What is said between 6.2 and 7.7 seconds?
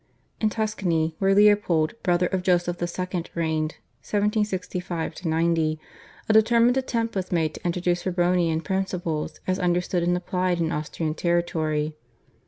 a determined attempt was made to